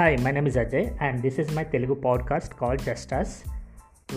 Hi, 0.00 0.16
my 0.24 0.30
name 0.30 0.46
is 0.46 0.56
Ajay, 0.56 0.96
and 1.06 1.22
this 1.24 1.38
is 1.42 1.48
my 1.56 1.62
Telugu 1.72 1.94
podcast 2.04 2.50
called 2.58 2.82
Just 2.86 3.10
Us. 3.16 3.32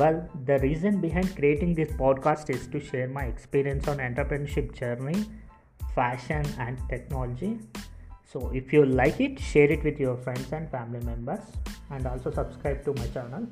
Well, 0.01 0.17
the 0.49 0.57
reason 0.59 1.01
behind 1.05 1.35
creating 1.39 1.71
this 1.79 1.91
podcast 2.01 2.45
is 2.55 2.61
to 2.73 2.79
share 2.89 3.09
my 3.17 3.23
experience 3.31 3.89
on 3.89 3.97
entrepreneurship 4.05 4.69
journey, 4.79 5.25
fashion, 5.97 6.45
and 6.65 6.79
technology. 6.93 7.51
So, 8.31 8.49
if 8.61 8.71
you 8.75 8.85
like 9.01 9.19
it, 9.27 9.35
share 9.49 9.69
it 9.75 9.83
with 9.89 9.99
your 10.05 10.15
friends 10.15 10.47
and 10.53 10.71
family 10.77 11.03
members, 11.11 11.43
and 11.91 12.07
also 12.13 12.31
subscribe 12.39 12.81
to 12.87 12.93
my 13.01 13.07
channel. 13.17 13.45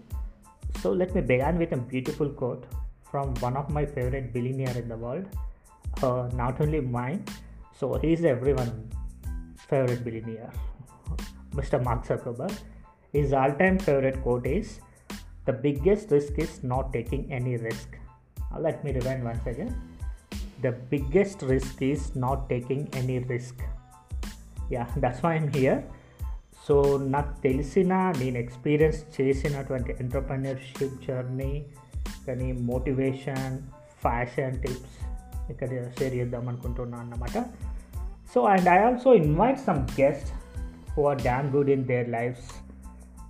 So, 0.81 0.93
let 1.03 1.13
me 1.13 1.27
begin 1.35 1.57
with 1.65 1.73
a 1.73 1.83
beautiful 1.93 2.29
quote 2.29 2.65
from 3.11 3.35
one 3.47 3.57
of 3.57 3.69
my 3.79 3.85
favorite 3.85 4.31
billionaire 4.31 4.77
in 4.85 4.87
the 4.95 5.01
world. 5.05 5.25
Uh, 6.01 6.29
not 6.43 6.61
only 6.61 6.79
mine, 6.99 7.23
so 7.77 7.95
he 8.05 8.13
is 8.13 8.23
everyone's 8.23 8.93
favorite 9.69 10.05
billionaire. 10.09 10.53
Mr. 11.54 11.82
Mark 11.82 12.06
Zuckerberg. 12.06 12.56
His 13.14 13.32
all 13.32 13.52
time 13.52 13.78
favorite 13.78 14.22
quote 14.22 14.46
is 14.46 14.80
The 15.46 15.52
biggest 15.52 16.10
risk 16.10 16.38
is 16.38 16.62
not 16.64 16.92
taking 16.92 17.32
any 17.32 17.56
risk. 17.56 17.98
Uh, 18.38 18.58
let 18.58 18.82
me 18.84 18.92
rewind 18.92 19.22
once 19.24 19.46
again. 19.46 19.72
The 20.62 20.72
biggest 20.90 21.42
risk 21.42 21.80
is 21.82 22.16
not 22.16 22.48
taking 22.48 22.88
any 22.94 23.18
risk. 23.34 23.56
Yeah 24.72 24.84
that's 24.98 25.20
why 25.24 25.30
I'm 25.36 25.48
here 25.56 25.80
so 26.66 26.74
నాకు 27.06 27.32
తెలిసిన 27.42 27.92
నేను 28.18 28.38
experience 28.38 29.00
చేసినటువంటి 29.16 29.92
entrepreneurship 30.00 30.96
journey 31.06 31.52
కానీ 32.26 32.48
motivation 32.70 33.54
fashion 34.04 34.56
tips 34.62 34.96
ఇక్కడ 35.50 35.68
share 35.98 36.14
చేద్దాం 36.14 36.44
అనుకుంటున్నాను 36.48 37.02
అన్నమాట 37.04 37.36
so 38.32 38.40
and 38.54 38.68
I 38.68 38.78
also 38.78 39.12
invite 39.22 39.60
some 39.68 39.82
guest 40.00 40.30
who 40.94 41.04
are 41.06 41.16
damn 41.16 41.50
good 41.50 41.68
in 41.68 41.86
their 41.86 42.06
lives, 42.06 42.40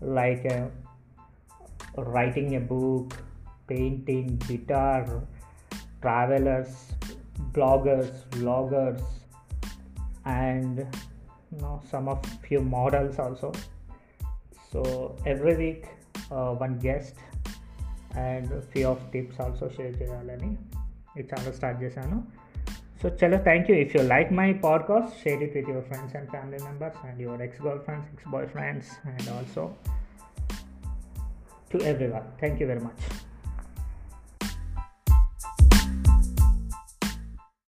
like 0.01 0.45
uh, 0.47 0.67
writing 1.97 2.57
a 2.57 2.61
book, 2.61 3.17
painting, 3.67 4.37
guitar, 4.49 5.23
travelers, 6.01 6.93
bloggers, 7.53 8.13
vloggers, 8.31 9.03
and 10.25 10.79
you 10.79 11.61
know 11.61 11.81
some 11.91 12.09
of 12.09 12.25
few 12.49 12.61
models 12.61 13.19
also. 13.19 13.53
So 14.73 15.17
every 15.27 15.57
week, 15.57 15.87
uh, 16.31 16.53
one 16.55 16.79
guest 16.79 17.15
and 18.15 18.51
few 18.73 18.89
of 18.89 19.01
tips 19.13 19.37
also 19.45 19.69
share 19.77 19.93
చేయాలని 20.01 20.51
ఈ 21.19 21.23
channel 21.31 21.55
start 21.59 21.79
చేశాను 21.83 22.17
So, 23.02 23.10
chalo, 23.10 23.44
thank 23.44 23.68
you. 23.68 23.74
If 23.74 23.96
you 23.96 24.04
like 24.04 24.32
my 24.32 24.54
podcast, 24.54 25.24
share 25.24 25.42
it 25.42 25.56
with 25.56 25.68
your 25.68 25.82
friends 25.82 26.14
and 26.14 26.30
family 26.30 26.60
members 26.60 26.94
and 27.04 27.20
your 27.20 27.42
ex 27.42 27.58
girlfriends, 27.58 28.06
ex 28.14 28.24
boyfriends, 28.26 28.86
and 29.06 29.28
also 29.30 29.76
to 31.72 31.82
everyone. 31.82 32.24
Thank 32.40 32.60
you 32.60 32.68
very 32.68 32.80
much. 32.80 33.00